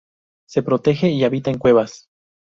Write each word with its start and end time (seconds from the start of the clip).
Se 0.49 0.63
protege 0.63 1.09
y 1.11 1.23
habita 1.25 1.51
en 1.51 1.59
cuevas. 1.59 2.07